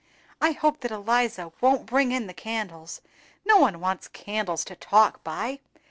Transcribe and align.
"I 0.41 0.53
hope 0.53 0.79
that 0.79 0.89
Eliza 0.89 1.51
won't 1.61 1.85
bring 1.85 2.11
in 2.11 2.25
the 2.25 2.33
candles; 2.33 3.01
no 3.45 3.57
one 3.57 3.79
wants 3.79 4.07
candles 4.07 4.65
to 4.65 4.75
talk 4.75 5.23
by. 5.23 5.59